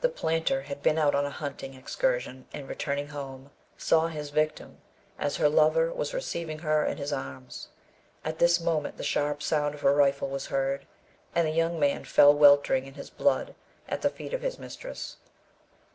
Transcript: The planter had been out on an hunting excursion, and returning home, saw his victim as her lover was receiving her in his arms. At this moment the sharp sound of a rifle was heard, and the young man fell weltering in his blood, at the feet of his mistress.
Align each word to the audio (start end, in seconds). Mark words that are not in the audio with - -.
The 0.00 0.08
planter 0.08 0.62
had 0.62 0.80
been 0.82 0.96
out 0.98 1.14
on 1.14 1.26
an 1.26 1.30
hunting 1.32 1.74
excursion, 1.74 2.46
and 2.54 2.66
returning 2.66 3.08
home, 3.08 3.50
saw 3.76 4.06
his 4.06 4.30
victim 4.30 4.78
as 5.18 5.36
her 5.36 5.50
lover 5.50 5.92
was 5.92 6.14
receiving 6.14 6.60
her 6.60 6.86
in 6.86 6.96
his 6.96 7.12
arms. 7.12 7.68
At 8.24 8.38
this 8.38 8.58
moment 8.62 8.96
the 8.96 9.02
sharp 9.04 9.42
sound 9.42 9.74
of 9.74 9.84
a 9.84 9.92
rifle 9.92 10.30
was 10.30 10.46
heard, 10.46 10.86
and 11.34 11.46
the 11.46 11.52
young 11.52 11.78
man 11.78 12.04
fell 12.06 12.32
weltering 12.32 12.86
in 12.86 12.94
his 12.94 13.10
blood, 13.10 13.54
at 13.90 14.00
the 14.00 14.08
feet 14.08 14.32
of 14.32 14.40
his 14.40 14.58
mistress. 14.58 15.18